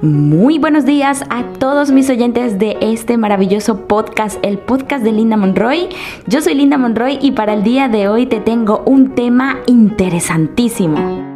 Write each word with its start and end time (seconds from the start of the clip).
Muy 0.00 0.58
buenos 0.58 0.84
días 0.84 1.22
a 1.30 1.44
todos 1.58 1.92
mis 1.92 2.08
oyentes 2.10 2.58
de 2.58 2.76
este 2.80 3.18
maravilloso 3.18 3.86
podcast, 3.86 4.38
el 4.42 4.58
podcast 4.58 5.04
de 5.04 5.12
Linda 5.12 5.36
Monroy. 5.36 5.90
Yo 6.26 6.40
soy 6.40 6.54
Linda 6.54 6.78
Monroy 6.78 7.18
y 7.20 7.32
para 7.32 7.52
el 7.52 7.62
día 7.62 7.88
de 7.88 8.08
hoy 8.08 8.26
te 8.26 8.40
tengo 8.40 8.82
un 8.86 9.14
tema 9.14 9.58
interesantísimo. 9.66 11.30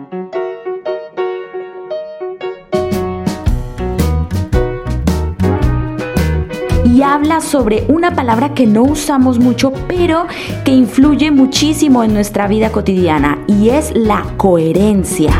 y 6.84 7.02
habla 7.02 7.42
sobre 7.42 7.84
una 7.88 8.14
palabra 8.14 8.54
que 8.54 8.66
no 8.66 8.82
usamos 8.84 9.38
mucho, 9.38 9.70
pero 9.86 10.26
que 10.64 10.70
influye 10.70 11.30
muchísimo 11.30 12.02
en 12.02 12.14
nuestra 12.14 12.48
vida 12.48 12.72
cotidiana, 12.72 13.44
y 13.46 13.68
es 13.68 13.94
la 13.94 14.24
coherencia. 14.38 15.30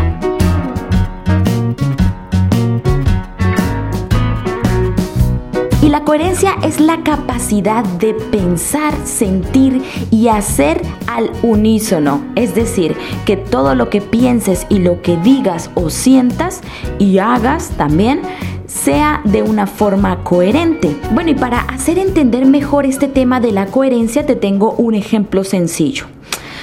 Y 5.87 5.89
la 5.89 6.03
coherencia 6.03 6.57
es 6.65 6.81
la 6.81 7.05
capacidad 7.05 7.85
de 7.85 8.13
pensar, 8.13 8.93
sentir 9.05 9.81
y 10.11 10.27
hacer 10.27 10.83
al 11.07 11.31
unísono. 11.45 12.25
Es 12.35 12.57
decir, 12.57 12.97
que 13.25 13.37
todo 13.37 13.77
lo 13.77 13.89
que 13.89 14.01
pienses 14.01 14.67
y 14.69 14.81
lo 14.81 15.01
que 15.01 15.17
digas 15.19 15.71
o 15.75 15.89
sientas 15.89 16.63
y 16.99 17.19
hagas 17.19 17.69
también 17.77 18.21
sea 18.67 19.21
de 19.23 19.43
una 19.43 19.69
forma 19.69 20.25
coherente. 20.25 20.97
Bueno, 21.13 21.31
y 21.31 21.35
para 21.35 21.61
hacer 21.61 22.01
entender 22.01 22.47
mejor 22.47 22.85
este 22.85 23.07
tema 23.07 23.39
de 23.39 23.53
la 23.53 23.67
coherencia 23.67 24.27
te 24.27 24.35
tengo 24.35 24.73
un 24.73 24.97
ejemplo 24.97 25.45
sencillo. 25.45 26.07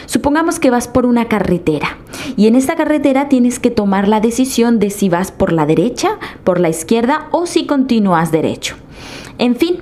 Supongamos 0.05 0.59
que 0.59 0.69
vas 0.69 0.89
por 0.89 1.05
una 1.05 1.29
carretera 1.29 1.97
y 2.35 2.47
en 2.47 2.55
esta 2.55 2.75
carretera 2.75 3.29
tienes 3.29 3.59
que 3.59 3.71
tomar 3.71 4.09
la 4.09 4.19
decisión 4.19 4.79
de 4.79 4.89
si 4.89 5.07
vas 5.07 5.31
por 5.31 5.53
la 5.53 5.65
derecha, 5.65 6.19
por 6.43 6.59
la 6.59 6.67
izquierda 6.67 7.29
o 7.31 7.45
si 7.45 7.65
continúas 7.65 8.29
derecho. 8.29 8.82
En 9.43 9.57
fin, 9.57 9.79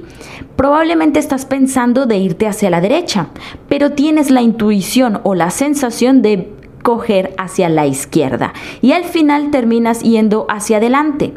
probablemente 0.55 1.19
estás 1.19 1.45
pensando 1.45 2.07
de 2.07 2.17
irte 2.17 2.47
hacia 2.47 2.71
la 2.71 2.81
derecha, 2.81 3.27
pero 3.69 3.91
tienes 3.91 4.31
la 4.31 4.41
intuición 4.41 5.21
o 5.21 5.35
la 5.35 5.51
sensación 5.51 6.23
de 6.23 6.51
coger 6.81 7.35
hacia 7.37 7.69
la 7.69 7.85
izquierda 7.85 8.53
y 8.81 8.93
al 8.93 9.03
final 9.03 9.51
terminas 9.51 10.01
yendo 10.01 10.47
hacia 10.49 10.77
adelante. 10.77 11.35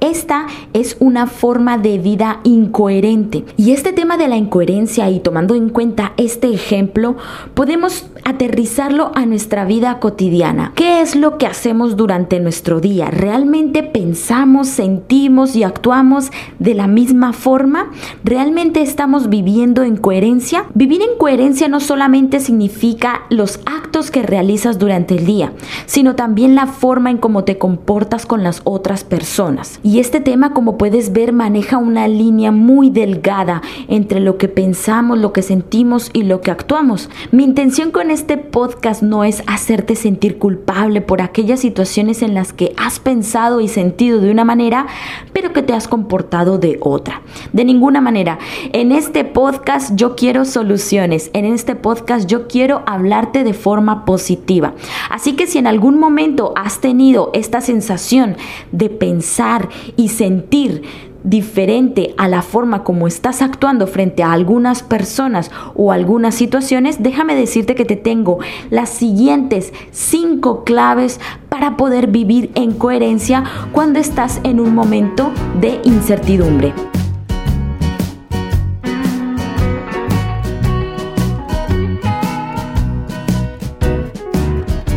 Esta 0.00 0.46
es 0.72 0.96
una 1.00 1.26
forma 1.26 1.76
de 1.76 1.98
vida 1.98 2.40
incoherente. 2.44 3.44
Y 3.58 3.72
este 3.72 3.92
tema 3.92 4.16
de 4.16 4.28
la 4.28 4.36
incoherencia 4.38 5.10
y 5.10 5.20
tomando 5.20 5.54
en 5.54 5.68
cuenta 5.68 6.14
este 6.16 6.48
ejemplo, 6.48 7.16
podemos 7.52 8.06
aterrizarlo 8.26 9.12
a 9.14 9.24
nuestra 9.24 9.64
vida 9.64 10.00
cotidiana. 10.00 10.72
¿Qué 10.74 11.00
es 11.00 11.14
lo 11.14 11.38
que 11.38 11.46
hacemos 11.46 11.96
durante 11.96 12.40
nuestro 12.40 12.80
día? 12.80 13.08
¿Realmente 13.08 13.84
pensamos, 13.84 14.66
sentimos 14.66 15.54
y 15.54 15.62
actuamos 15.62 16.32
de 16.58 16.74
la 16.74 16.88
misma 16.88 17.32
forma? 17.32 17.92
¿Realmente 18.24 18.82
estamos 18.82 19.28
viviendo 19.28 19.84
en 19.84 19.96
coherencia? 19.96 20.64
Vivir 20.74 21.02
en 21.02 21.16
coherencia 21.18 21.68
no 21.68 21.78
solamente 21.78 22.40
significa 22.40 23.22
los 23.30 23.60
actos 23.64 24.10
que 24.10 24.24
realizas 24.24 24.80
durante 24.80 25.14
el 25.14 25.24
día, 25.24 25.52
sino 25.86 26.16
también 26.16 26.56
la 26.56 26.66
forma 26.66 27.12
en 27.12 27.18
cómo 27.18 27.44
te 27.44 27.58
comportas 27.58 28.26
con 28.26 28.42
las 28.42 28.60
otras 28.64 29.04
personas. 29.04 29.78
Y 29.84 30.00
este 30.00 30.18
tema, 30.18 30.52
como 30.52 30.78
puedes 30.78 31.12
ver, 31.12 31.32
maneja 31.32 31.78
una 31.78 32.08
línea 32.08 32.50
muy 32.50 32.90
delgada 32.90 33.62
entre 33.86 34.18
lo 34.18 34.36
que 34.36 34.48
pensamos, 34.48 35.16
lo 35.16 35.32
que 35.32 35.42
sentimos 35.42 36.10
y 36.12 36.24
lo 36.24 36.40
que 36.40 36.50
actuamos. 36.50 37.08
Mi 37.30 37.44
intención 37.44 37.92
con 37.92 38.10
este 38.16 38.38
podcast 38.38 39.02
no 39.02 39.24
es 39.24 39.42
hacerte 39.46 39.94
sentir 39.94 40.38
culpable 40.38 41.02
por 41.02 41.20
aquellas 41.20 41.60
situaciones 41.60 42.22
en 42.22 42.32
las 42.32 42.54
que 42.54 42.72
has 42.78 42.98
pensado 42.98 43.60
y 43.60 43.68
sentido 43.68 44.20
de 44.20 44.30
una 44.30 44.42
manera, 44.42 44.86
pero 45.34 45.52
que 45.52 45.62
te 45.62 45.74
has 45.74 45.86
comportado 45.86 46.56
de 46.56 46.78
otra. 46.80 47.20
De 47.52 47.62
ninguna 47.62 48.00
manera. 48.00 48.38
En 48.72 48.90
este 48.90 49.26
podcast 49.26 49.96
yo 49.96 50.16
quiero 50.16 50.46
soluciones. 50.46 51.28
En 51.34 51.44
este 51.44 51.76
podcast 51.76 52.26
yo 52.26 52.48
quiero 52.48 52.84
hablarte 52.86 53.44
de 53.44 53.52
forma 53.52 54.06
positiva. 54.06 54.72
Así 55.10 55.36
que 55.36 55.46
si 55.46 55.58
en 55.58 55.66
algún 55.66 56.00
momento 56.00 56.54
has 56.56 56.80
tenido 56.80 57.30
esta 57.34 57.60
sensación 57.60 58.38
de 58.72 58.88
pensar 58.88 59.68
y 59.98 60.08
sentir 60.08 60.84
diferente 61.26 62.14
a 62.16 62.28
la 62.28 62.40
forma 62.40 62.84
como 62.84 63.06
estás 63.06 63.42
actuando 63.42 63.86
frente 63.86 64.22
a 64.22 64.32
algunas 64.32 64.82
personas 64.82 65.50
o 65.74 65.92
algunas 65.92 66.34
situaciones, 66.36 67.02
déjame 67.02 67.34
decirte 67.34 67.74
que 67.74 67.84
te 67.84 67.96
tengo 67.96 68.38
las 68.70 68.88
siguientes 68.88 69.72
cinco 69.90 70.64
claves 70.64 71.20
para 71.48 71.76
poder 71.76 72.06
vivir 72.06 72.50
en 72.54 72.72
coherencia 72.72 73.44
cuando 73.72 73.98
estás 73.98 74.40
en 74.44 74.60
un 74.60 74.74
momento 74.74 75.32
de 75.60 75.80
incertidumbre. 75.82 76.72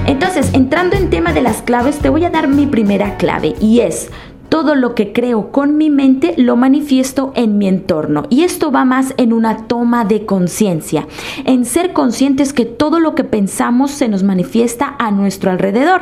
Entonces, 0.05 0.53
entrando 0.53 0.95
en 0.95 1.09
tema 1.09 1.33
de 1.33 1.41
las 1.41 1.61
claves, 1.61 1.99
te 1.99 2.09
voy 2.09 2.23
a 2.25 2.29
dar 2.29 2.47
mi 2.47 2.67
primera 2.67 3.17
clave 3.17 3.55
y 3.59 3.79
es 3.79 4.11
todo 4.49 4.75
lo 4.75 4.95
que 4.95 5.13
creo 5.13 5.51
con 5.51 5.77
mi 5.77 5.89
mente 5.89 6.33
lo 6.37 6.55
manifiesto 6.55 7.31
en 7.35 7.57
mi 7.57 7.67
entorno. 7.67 8.23
Y 8.29 8.43
esto 8.43 8.71
va 8.71 8.83
más 8.83 9.13
en 9.17 9.31
una 9.31 9.67
toma 9.67 10.05
de 10.05 10.25
conciencia, 10.25 11.07
en 11.45 11.65
ser 11.65 11.93
conscientes 11.93 12.51
que 12.51 12.65
todo 12.65 12.99
lo 12.99 13.15
que 13.15 13.23
pensamos 13.23 13.91
se 13.91 14.07
nos 14.07 14.23
manifiesta 14.23 14.95
a 14.99 15.11
nuestro 15.11 15.51
alrededor. 15.51 16.01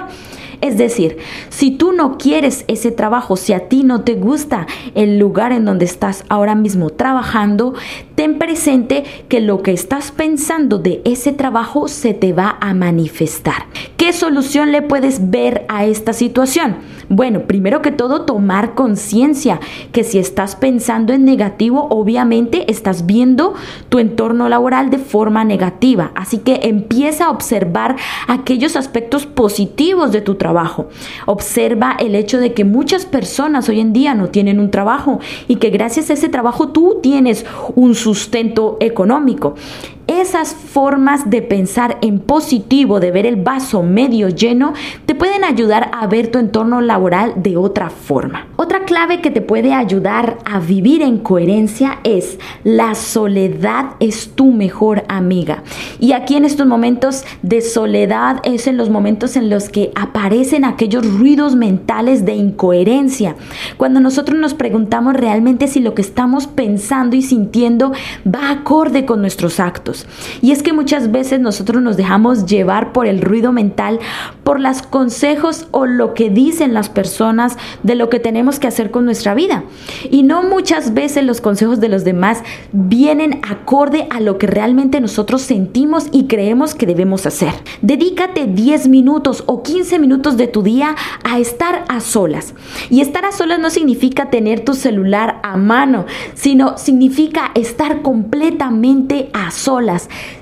Es 0.60 0.78
decir, 0.78 1.18
si 1.50 1.72
tú 1.72 1.92
no 1.92 2.18
quieres 2.18 2.66
ese 2.68 2.92
trabajo, 2.92 3.36
si 3.36 3.54
a 3.54 3.70
ti 3.70 3.84
no 3.84 4.02
te 4.02 4.16
gusta 4.16 4.66
el 4.96 5.20
lugar 5.20 5.52
en 5.52 5.66
donde 5.66 5.86
estás 5.86 6.24
ahora 6.30 6.56
mismo 6.56 6.90
trabajando, 6.90 7.76
ten 8.18 8.40
presente 8.40 9.04
que 9.30 9.40
lo 9.42 9.62
que 9.62 9.72
estás 9.72 10.12
pensando 10.12 10.80
de 10.80 11.04
ese 11.06 11.34
trabajo 11.34 11.88
se 11.88 12.16
te 12.16 12.34
va 12.34 12.58
a 12.60 12.74
manifestar. 12.74 13.68
¿Qué 13.96 14.12
solución 14.12 14.72
le 14.72 14.82
puedes 14.82 15.30
ver 15.30 15.66
a 15.70 15.86
esta 15.86 16.14
situación? 16.14 16.78
Bueno, 17.10 17.42
primero 17.42 17.82
que 17.84 17.92
todo, 17.92 18.24
tomar 18.24 18.74
conciencia 18.74 19.60
que 19.92 20.04
si 20.04 20.18
estás 20.18 20.56
pensando 20.56 21.14
en 21.14 21.26
negativo, 21.26 21.88
obviamente 21.92 22.70
estás 22.72 23.06
viendo 23.06 23.54
tu 23.90 24.00
entorno 24.00 24.50
laboral 24.50 24.90
de 24.90 24.98
forma 24.98 25.46
negativa. 25.46 26.12
Así 26.16 26.40
que 26.40 26.62
empieza 26.64 27.26
a 27.26 27.30
observar 27.30 27.98
aquellos 28.28 28.76
aspectos 28.76 29.28
positivos 29.28 30.12
de 30.12 30.22
tu 30.22 30.36
trabajo. 30.36 30.90
Observa 31.28 31.96
el 32.00 32.16
hecho 32.16 32.40
de 32.40 32.54
que 32.54 32.66
muchas 32.66 33.06
personas 33.06 33.70
hoy 33.70 33.80
en 33.80 33.94
día 33.94 34.16
no 34.16 34.30
tienen 34.30 34.60
un 34.60 34.72
trabajo 34.72 35.20
y 35.48 35.58
que 35.58 35.70
gracias 35.70 36.10
a 36.10 36.14
ese 36.14 36.30
trabajo 36.30 36.70
tú 36.70 37.00
tienes 37.02 37.46
un 37.76 37.94
sustento 38.08 38.78
económico. 38.80 39.56
Esas 40.08 40.56
formas 40.56 41.30
de 41.30 41.42
pensar 41.42 41.98
en 42.02 42.20
positivo, 42.20 43.02
de 43.02 43.12
ver 43.12 43.26
el 43.26 43.36
vaso 43.36 43.84
medio 43.84 44.30
lleno, 44.30 44.74
te 45.06 45.16
pueden 45.16 45.44
ayudar 45.44 45.92
a 45.94 46.08
ver 46.08 46.28
tu 46.28 46.40
entorno 46.40 46.80
laboral 46.80 47.34
de 47.36 47.58
otra 47.58 47.90
forma. 47.90 48.48
Otra 48.56 48.86
clave 48.86 49.20
que 49.20 49.32
te 49.32 49.42
puede 49.42 49.74
ayudar 49.74 50.38
a 50.46 50.60
vivir 50.60 51.02
en 51.02 51.18
coherencia 51.18 52.00
es 52.06 52.40
la 52.64 52.96
soledad 52.96 53.96
es 54.00 54.30
tu 54.34 54.54
mejor 54.54 55.04
amiga. 55.10 55.64
Y 56.00 56.14
aquí 56.14 56.36
en 56.38 56.46
estos 56.46 56.68
momentos 56.68 57.26
de 57.42 57.60
soledad 57.60 58.40
es 58.44 58.68
en 58.68 58.78
los 58.78 58.90
momentos 58.90 59.36
en 59.36 59.50
los 59.50 59.68
que 59.68 59.92
aparecen 59.96 60.64
aquellos 60.64 61.06
ruidos 61.06 61.56
mentales 61.56 62.26
de 62.26 62.36
incoherencia. 62.36 63.36
Cuando 63.76 64.00
nosotros 64.00 64.40
nos 64.40 64.54
preguntamos 64.54 65.16
realmente 65.16 65.68
si 65.68 65.82
lo 65.82 65.94
que 65.94 66.02
estamos 66.02 66.48
pensando 66.48 67.16
y 67.16 67.22
sintiendo 67.22 67.92
va 68.26 68.52
acorde 68.52 69.06
con 69.06 69.20
nuestros 69.20 69.60
actos. 69.60 69.97
Y 70.42 70.52
es 70.52 70.64
que 70.64 70.74
muchas 70.74 71.12
veces 71.12 71.40
nosotros 71.40 71.82
nos 71.82 71.98
dejamos 71.98 72.46
llevar 72.46 72.94
por 72.94 73.08
el 73.08 73.22
ruido 73.22 73.52
mental, 73.52 74.00
por 74.44 74.60
los 74.60 74.82
consejos 74.82 75.68
o 75.72 75.86
lo 75.86 76.14
que 76.14 76.30
dicen 76.30 76.74
las 76.74 76.90
personas 76.90 77.58
de 77.84 77.96
lo 77.96 78.10
que 78.10 78.20
tenemos 78.20 78.60
que 78.60 78.68
hacer 78.68 78.92
con 78.92 79.06
nuestra 79.06 79.34
vida. 79.34 79.64
Y 80.10 80.24
no 80.24 80.44
muchas 80.44 80.94
veces 80.94 81.24
los 81.24 81.42
consejos 81.42 81.80
de 81.80 81.90
los 81.90 82.04
demás 82.04 82.44
vienen 82.72 83.42
acorde 83.50 84.08
a 84.10 84.20
lo 84.20 84.38
que 84.38 84.48
realmente 84.48 85.02
nosotros 85.02 85.42
sentimos 85.42 86.08
y 86.12 86.26
creemos 86.28 86.76
que 86.76 86.86
debemos 86.86 87.26
hacer. 87.26 87.54
Dedícate 87.82 88.46
10 88.48 88.88
minutos 88.88 89.44
o 89.48 89.64
15 89.64 90.00
minutos 90.00 90.38
de 90.38 90.48
tu 90.48 90.64
día 90.64 90.96
a 91.24 91.40
estar 91.40 91.86
a 91.88 92.00
solas. 92.00 92.54
Y 92.90 93.02
estar 93.02 93.26
a 93.26 93.32
solas 93.32 93.60
no 93.60 93.70
significa 93.70 94.30
tener 94.30 94.62
tu 94.62 94.74
celular 94.74 95.40
a 95.44 95.58
mano, 95.58 96.06
sino 96.34 96.78
significa 96.78 97.52
estar 97.56 98.02
completamente 98.02 99.30
a 99.34 99.52
solas 99.52 99.87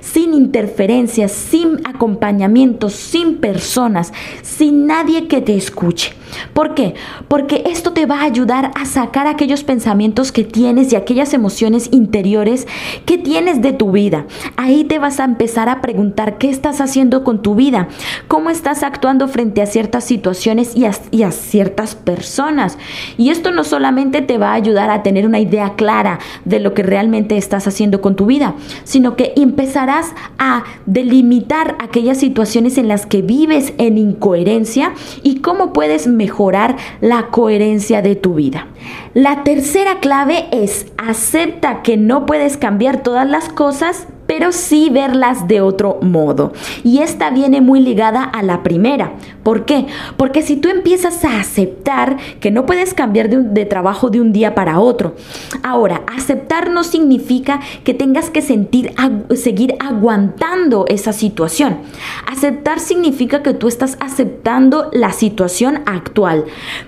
sin 0.00 0.34
interferencias, 0.34 1.32
sin 1.32 1.80
acompañamiento, 1.86 2.90
sin 2.90 3.36
personas, 3.36 4.12
sin 4.42 4.86
nadie 4.86 5.28
que 5.28 5.40
te 5.40 5.56
escuche. 5.56 6.12
¿Por 6.52 6.74
qué? 6.74 6.94
Porque 7.28 7.64
esto 7.66 7.92
te 7.92 8.06
va 8.06 8.20
a 8.20 8.24
ayudar 8.24 8.70
a 8.74 8.84
sacar 8.84 9.26
aquellos 9.26 9.64
pensamientos 9.64 10.32
que 10.32 10.44
tienes 10.44 10.92
y 10.92 10.96
aquellas 10.96 11.34
emociones 11.34 11.88
interiores 11.92 12.66
que 13.04 13.18
tienes 13.18 13.62
de 13.62 13.72
tu 13.72 13.92
vida. 13.92 14.26
Ahí 14.56 14.84
te 14.84 14.98
vas 14.98 15.20
a 15.20 15.24
empezar 15.24 15.68
a 15.68 15.80
preguntar 15.80 16.38
qué 16.38 16.50
estás 16.50 16.80
haciendo 16.80 17.24
con 17.24 17.42
tu 17.42 17.54
vida, 17.54 17.88
cómo 18.28 18.50
estás 18.50 18.82
actuando 18.82 19.28
frente 19.28 19.62
a 19.62 19.66
ciertas 19.66 20.04
situaciones 20.04 20.74
y 20.76 20.84
a, 20.84 21.30
ciertas 21.30 21.94
personas. 21.94 22.78
Y 23.16 23.30
esto 23.30 23.50
no 23.50 23.64
solamente 23.64 24.22
te 24.22 24.38
va 24.38 24.50
a 24.50 24.54
ayudar 24.54 24.90
a 24.90 25.02
tener 25.02 25.26
una 25.26 25.40
idea 25.40 25.74
clara 25.76 26.18
de 26.44 26.60
lo 26.60 26.74
que 26.74 26.82
realmente 26.82 27.36
estás 27.36 27.66
haciendo 27.66 28.00
con 28.00 28.16
tu 28.16 28.26
vida, 28.26 28.54
sino 28.84 29.16
que 29.16 29.32
empezarás 29.36 30.12
a 30.38 30.64
delimitar 30.86 31.76
aquellas 31.78 32.18
situaciones 32.18 32.78
en 32.78 32.88
las 32.88 33.06
que 33.06 33.22
vives 33.22 33.72
en 33.78 33.98
incoherencia 33.98 34.92
y 35.22 35.40
cómo 35.40 35.72
puedes 35.72 36.06
mejorar 36.06 36.76
la 37.00 37.28
coherencia 37.28 38.02
de 38.02 38.16
tu 38.16 38.34
vida. 38.34 38.66
La 39.14 39.44
tercera 39.44 40.00
clave 40.00 40.46
es 40.52 40.86
acepta 40.96 41.82
que 41.82 41.96
no 41.96 42.26
puedes 42.26 42.56
cambiar 42.56 43.02
todas 43.02 43.28
las 43.28 43.48
cosas, 43.48 44.08
pero 44.26 44.52
sí 44.52 44.90
verlas 44.90 45.48
de 45.48 45.60
otro 45.60 45.98
modo. 46.02 46.52
Y 46.84 46.98
esta 46.98 47.30
viene 47.30 47.60
muy 47.60 47.80
ligada 47.80 48.22
a 48.22 48.42
la 48.42 48.62
primera. 48.62 49.12
¿Por 49.42 49.64
qué? 49.64 49.86
Porque 50.16 50.42
si 50.42 50.56
tú 50.56 50.68
empiezas 50.68 51.24
a 51.24 51.40
aceptar 51.40 52.16
que 52.40 52.50
no 52.50 52.66
puedes 52.66 52.94
cambiar 52.94 53.28
de, 53.28 53.64
trabajo 53.64 54.10
de 54.10 54.20
un 54.20 54.32
día 54.32 54.54
para 54.54 54.80
otro. 54.80 55.14
Ahora, 55.62 56.02
aceptar 56.06 56.70
no 56.70 56.84
significa 56.84 57.60
que 57.84 57.94
tengas 57.94 58.30
que 58.30 58.42
sentir, 58.42 58.92
seguir 59.34 59.76
aguantando 59.78 60.84
esa 60.88 61.12
situación. 61.12 61.78
Aceptar 62.26 62.80
significa 62.80 63.42
que 63.42 63.54
tú 63.54 63.68
estás 63.68 63.96
aceptando 64.00 64.90
la 64.92 65.12
situación 65.12 65.82
actual. 65.86 66.44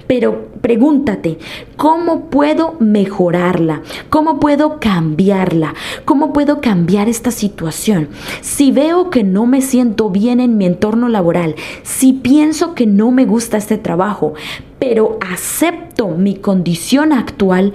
Pero 0.06 0.48
pregúntate, 0.60 1.38
¿cómo 1.78 2.26
puedo 2.28 2.74
mejorarla? 2.80 3.82
¿Cómo 4.10 4.40
puedo 4.40 4.80
cambiarla? 4.80 5.74
¿Cómo 6.04 6.32
puedo 6.32 6.60
cambiar 6.60 7.08
esta 7.08 7.30
situación, 7.30 8.08
si 8.42 8.72
veo 8.72 9.10
que 9.10 9.22
no 9.22 9.46
me 9.46 9.62
siento 9.62 10.10
bien 10.10 10.40
en 10.40 10.58
mi 10.58 10.66
entorno 10.66 11.08
laboral, 11.08 11.54
si 11.84 12.12
pienso 12.12 12.74
que 12.74 12.86
no 12.86 13.12
me 13.12 13.24
gusta 13.24 13.56
este 13.56 13.78
trabajo, 13.78 14.34
pero 14.80 15.18
acepto 15.32 16.08
mi 16.08 16.34
condición 16.34 17.12
actual, 17.12 17.72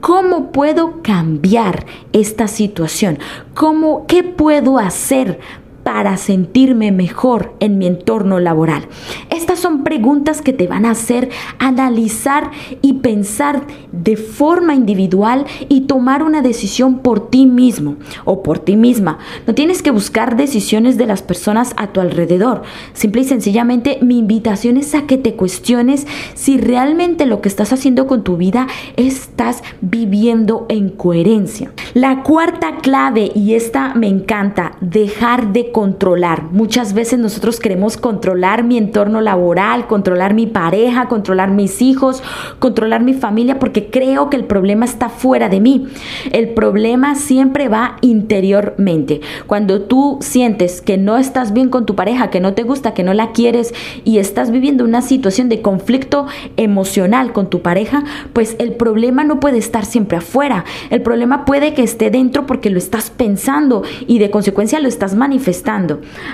¿cómo 0.00 0.52
puedo 0.52 1.02
cambiar 1.02 1.86
esta 2.12 2.48
situación? 2.48 3.18
¿Cómo, 3.54 4.06
¿Qué 4.06 4.22
puedo 4.22 4.78
hacer 4.78 5.40
para 5.86 6.16
sentirme 6.16 6.90
mejor 6.90 7.54
en 7.60 7.78
mi 7.78 7.86
entorno 7.86 8.40
laboral? 8.40 8.88
Estas 9.30 9.60
son 9.60 9.84
preguntas 9.84 10.42
que 10.42 10.52
te 10.52 10.66
van 10.66 10.84
a 10.84 10.90
hacer 10.90 11.28
analizar 11.60 12.50
y 12.82 12.94
pensar 12.94 13.62
de 13.92 14.16
forma 14.16 14.74
individual 14.74 15.46
y 15.68 15.82
tomar 15.82 16.24
una 16.24 16.42
decisión 16.42 16.98
por 16.98 17.30
ti 17.30 17.46
mismo 17.46 17.98
o 18.24 18.42
por 18.42 18.58
ti 18.58 18.74
misma. 18.74 19.18
No 19.46 19.54
tienes 19.54 19.80
que 19.80 19.92
buscar 19.92 20.36
decisiones 20.36 20.98
de 20.98 21.06
las 21.06 21.22
personas 21.22 21.72
a 21.76 21.86
tu 21.92 22.00
alrededor. 22.00 22.62
Simple 22.92 23.20
y 23.20 23.24
sencillamente 23.26 24.00
mi 24.02 24.18
invitación 24.18 24.78
es 24.78 24.92
a 24.96 25.06
que 25.06 25.18
te 25.18 25.34
cuestiones 25.34 26.08
si 26.34 26.58
realmente 26.58 27.26
lo 27.26 27.40
que 27.40 27.48
estás 27.48 27.72
haciendo 27.72 28.08
con 28.08 28.24
tu 28.24 28.36
vida 28.36 28.66
estás 28.96 29.62
viviendo 29.80 30.66
en 30.68 30.88
coherencia. 30.88 31.70
La 31.94 32.24
cuarta 32.24 32.78
clave, 32.78 33.30
y 33.36 33.54
esta 33.54 33.94
me 33.94 34.08
encanta, 34.08 34.76
dejar 34.80 35.52
de 35.52 35.70
controlar. 35.76 36.44
Muchas 36.52 36.94
veces 36.94 37.18
nosotros 37.18 37.60
queremos 37.60 37.98
controlar 37.98 38.64
mi 38.64 38.78
entorno 38.78 39.20
laboral, 39.20 39.86
controlar 39.86 40.32
mi 40.32 40.46
pareja, 40.46 41.06
controlar 41.06 41.50
mis 41.50 41.82
hijos, 41.82 42.22
controlar 42.60 43.02
mi 43.02 43.12
familia, 43.12 43.58
porque 43.58 43.90
creo 43.90 44.30
que 44.30 44.38
el 44.38 44.46
problema 44.46 44.86
está 44.86 45.10
fuera 45.10 45.50
de 45.50 45.60
mí. 45.60 45.86
El 46.32 46.54
problema 46.54 47.14
siempre 47.14 47.68
va 47.68 47.98
interiormente. 48.00 49.20
Cuando 49.46 49.82
tú 49.82 50.16
sientes 50.22 50.80
que 50.80 50.96
no 50.96 51.18
estás 51.18 51.52
bien 51.52 51.68
con 51.68 51.84
tu 51.84 51.94
pareja, 51.94 52.30
que 52.30 52.40
no 52.40 52.54
te 52.54 52.62
gusta, 52.62 52.94
que 52.94 53.02
no 53.02 53.12
la 53.12 53.32
quieres 53.32 53.74
y 54.02 54.16
estás 54.16 54.50
viviendo 54.50 54.82
una 54.82 55.02
situación 55.02 55.50
de 55.50 55.60
conflicto 55.60 56.26
emocional 56.56 57.34
con 57.34 57.50
tu 57.50 57.60
pareja, 57.60 58.02
pues 58.32 58.56
el 58.58 58.72
problema 58.72 59.24
no 59.24 59.40
puede 59.40 59.58
estar 59.58 59.84
siempre 59.84 60.16
afuera. 60.16 60.64
El 60.88 61.02
problema 61.02 61.44
puede 61.44 61.74
que 61.74 61.82
esté 61.82 62.10
dentro 62.10 62.46
porque 62.46 62.70
lo 62.70 62.78
estás 62.78 63.10
pensando 63.10 63.82
y 64.06 64.20
de 64.20 64.30
consecuencia 64.30 64.80
lo 64.80 64.88
estás 64.88 65.14
manifestando 65.14 65.65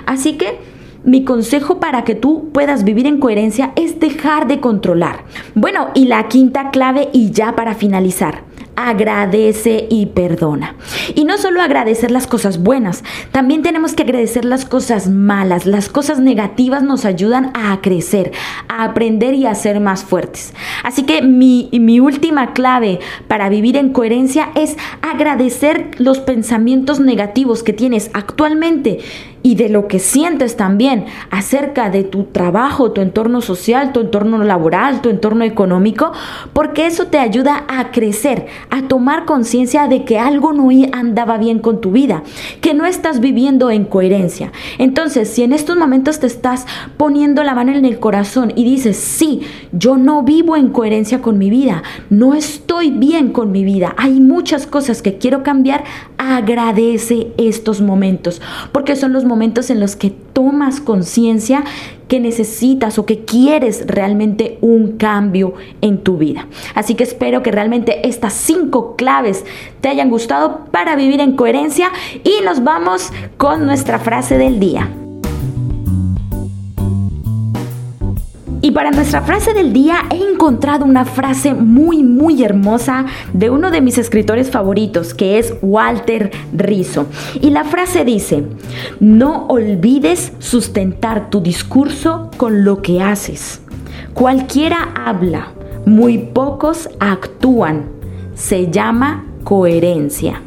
Así 0.07 0.35
que 0.37 0.59
mi 1.05 1.25
consejo 1.25 1.81
para 1.81 2.05
que 2.05 2.15
tú 2.15 2.51
puedas 2.53 2.85
vivir 2.85 3.07
en 3.07 3.19
coherencia 3.19 3.73
es 3.75 3.99
dejar 3.99 4.47
de 4.47 4.61
controlar. 4.61 5.25
Bueno, 5.55 5.89
y 5.95 6.07
la 6.07 6.29
quinta 6.29 6.71
clave 6.71 7.09
y 7.13 7.33
ya 7.33 7.57
para 7.57 7.75
finalizar 7.75 8.52
agradece 8.77 9.87
y 9.91 10.07
perdona. 10.07 10.77
Y 11.15 11.25
no 11.25 11.39
solo 11.39 11.63
agradecer 11.63 12.11
las 12.11 12.27
cosas 12.27 12.63
buenas, 12.63 13.05
también 13.31 13.63
tenemos 13.63 13.95
que 13.95 14.03
agradecer 14.03 14.45
las 14.45 14.65
cosas 14.65 15.09
malas. 15.09 15.67
Las 15.67 15.89
cosas 15.89 16.21
negativas 16.21 16.83
nos 16.83 17.05
ayudan 17.05 17.51
a 17.55 17.81
crecer, 17.81 18.33
a 18.69 18.85
aprender 18.85 19.35
y 19.35 19.47
a 19.47 19.55
ser 19.55 19.81
más 19.81 20.05
fuertes. 20.05 20.55
Así 20.83 21.05
que 21.05 21.23
mi, 21.23 21.69
mi 21.73 22.01
última 22.01 22.53
clave 22.53 23.01
para 23.29 23.49
vivir 23.49 23.77
en 23.77 23.93
coherencia 23.93 24.51
es 24.55 24.77
agradecer 25.03 25.91
los 25.99 26.21
pensamientos 26.21 27.01
negativos 27.01 27.63
que 27.63 27.73
tienes 27.73 28.11
actualmente 28.15 29.01
y 29.43 29.55
de 29.55 29.69
lo 29.69 29.89
que 29.89 29.99
sientes 29.99 30.57
también 30.57 31.07
acerca 31.31 31.91
de 31.91 32.05
tu 32.05 32.25
trabajo, 32.25 32.93
tu 32.93 33.01
entorno 33.01 33.41
social, 33.41 33.93
tu 33.93 34.01
entorno 34.01 34.43
laboral, 34.43 35.01
tu 35.01 35.11
entorno 35.11 35.45
económico, 35.45 36.13
porque 36.53 36.87
eso 36.87 37.07
te 37.07 37.19
ayuda 37.19 37.65
a 37.69 37.91
crecer, 37.91 38.47
a 38.71 38.83
tomar 38.83 39.25
conciencia 39.25 39.87
de 39.87 40.05
que 40.05 40.19
algo 40.19 40.53
no 40.53 40.63
andaba 40.93 41.39
bien 41.39 41.59
con 41.59 41.81
tu 41.81 41.91
vida, 41.91 42.23
que 42.61 42.75
no 42.75 42.87
estás 42.87 43.21
viviendo 43.21 43.71
en 43.71 43.85
coherencia. 43.85 44.53
Entonces, 44.79 45.29
si 45.29 45.43
en 45.43 45.53
estos 45.53 45.77
momentos 45.77 46.21
te 46.21 46.27
estás 46.27 46.67
poniendo 46.97 47.43
la 47.43 47.55
mano 47.55 47.73
en 47.73 47.85
el 47.85 47.99
corazón 47.99 48.53
y 48.55 48.65
dices, 48.65 48.97
sí, 48.97 49.43
yo 49.73 49.97
no 49.97 50.23
vivo 50.23 50.57
en 50.57 50.69
coherencia 50.69 51.21
con 51.21 51.39
mi 51.39 51.51
vida, 51.51 51.83
no 52.11 52.35
estoy 52.35 52.91
bien 52.91 53.33
con 53.33 53.53
mi 53.53 53.65
vida, 53.65 53.95
hay 53.97 54.21
muchas 54.21 54.67
cosas 54.67 55.03
que 55.03 55.19
quiero 55.19 55.43
cambiar, 55.43 55.85
agradece 56.17 57.33
estos 57.37 57.81
momentos, 57.81 58.41
porque 58.73 58.97
son 58.97 59.13
los 59.13 59.25
momentos 59.33 59.71
en 59.71 59.81
los 59.81 59.97
que 59.97 60.11
tomas 60.11 60.81
conciencia 60.81 61.65
que 62.07 62.21
necesitas 62.21 62.99
o 62.99 63.07
que 63.07 63.25
quieres 63.25 63.87
realmente 63.87 64.59
un 64.61 64.99
cambio 64.99 65.55
en 65.81 65.97
tu 66.05 66.19
vida. 66.19 66.47
Así 66.75 66.95
que 66.95 67.05
espero 67.05 67.43
que 67.43 67.51
realmente 67.51 68.07
estas 68.07 68.35
cinco 68.35 68.97
claves 68.97 69.47
te 69.81 69.89
hayan 69.89 70.11
gustado 70.11 70.67
para 70.71 70.95
vivir 70.95 71.21
en 71.21 71.37
coherencia 71.37 71.91
y 72.23 72.45
nos 72.45 72.63
vamos 72.63 73.11
con 73.39 73.65
nuestra 73.65 73.99
frase 73.99 74.37
del 74.37 74.61
día. 74.61 74.91
Y 78.73 78.75
para 78.75 78.91
nuestra 78.91 79.21
frase 79.21 79.53
del 79.53 79.75
día 79.75 79.97
he 80.09 80.17
encontrado 80.33 80.87
una 80.87 81.05
frase 81.05 81.53
muy 81.53 82.03
muy 82.03 82.43
hermosa 82.43 83.05
de 83.35 83.51
uno 83.51 83.71
de 83.71 83.83
mis 83.83 83.99
escritores 83.99 84.51
favoritos, 84.51 85.13
que 85.13 85.39
es 85.39 85.53
Walter 85.61 86.31
Rizzo. 86.55 87.05
Y 87.43 87.51
la 87.51 87.65
frase 87.65 88.07
dice, 88.07 88.45
no 88.99 89.45
olvides 89.49 90.33
sustentar 90.39 91.29
tu 91.29 91.43
discurso 91.43 92.31
con 92.39 92.65
lo 92.65 92.81
que 92.81 93.03
haces. 93.03 93.61
Cualquiera 94.15 94.89
habla, 94.95 95.49
muy 95.85 96.17
pocos 96.17 96.89
actúan. 96.99 97.91
Se 98.35 98.71
llama 98.71 99.27
coherencia. 99.45 100.41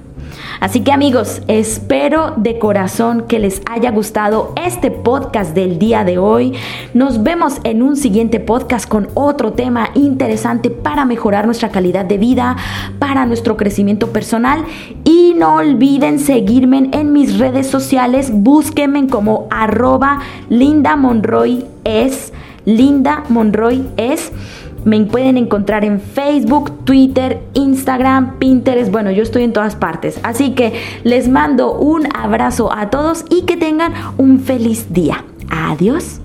Así 0.60 0.82
que 0.82 0.92
amigos, 0.92 1.42
espero 1.48 2.34
de 2.38 2.60
corazón 2.60 3.26
que 3.28 3.40
les 3.40 3.62
haya 3.66 3.92
gustado 3.92 4.54
este 4.56 4.90
podcast 4.90 5.54
del 5.54 5.80
día 5.80 6.04
de 6.04 6.18
hoy. 6.18 6.54
Nos 6.94 7.24
vemos 7.24 7.60
en 7.64 7.82
un 7.82 7.98
siguiente 7.98 8.40
podcast 8.40 8.88
con 8.88 9.10
otro 9.14 9.54
tema 9.54 9.90
interesante 9.96 10.70
para 10.70 11.06
mejorar 11.06 11.46
nuestra 11.46 11.70
calidad 11.70 12.06
de 12.06 12.18
vida, 12.18 12.56
para 13.00 13.26
nuestro 13.26 13.58
crecimiento 13.58 14.12
personal. 14.12 14.64
Y 15.04 15.34
no 15.38 15.56
olviden 15.56 16.20
seguirme 16.20 16.90
en 16.92 17.12
mis 17.12 17.38
redes 17.38 17.68
sociales. 17.68 18.32
Búsquenme 18.34 19.08
como 19.08 19.48
arroba 19.52 20.20
Linda 20.50 20.96
Monroy 20.96 21.66
es. 21.84 22.32
Linda 22.66 23.24
Monroy 23.30 23.86
es. 23.98 24.32
Me 24.86 25.02
pueden 25.02 25.38
encontrar 25.38 25.84
en 25.84 26.00
Facebook, 26.00 26.86
Twitter, 26.86 27.42
Instagram, 27.54 28.38
Pinterest. 28.38 28.92
Bueno, 28.92 29.12
yo 29.12 29.24
estoy 29.24 29.44
en 29.44 29.52
todas 29.52 29.76
partes. 29.76 30.20
Así 30.24 30.52
que 30.52 30.74
les 31.04 31.28
mando 31.28 31.74
un 31.74 32.08
abrazo 32.16 32.72
a 32.72 32.90
todos 32.90 33.26
y 33.30 33.42
que 33.42 33.58
tengan 33.58 33.94
un 34.18 34.40
feliz 34.40 34.94
día. 34.94 35.26
Adiós. 35.50 36.22